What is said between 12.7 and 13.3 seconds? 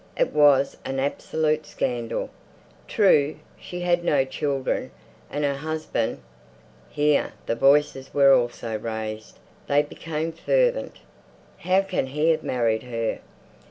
her?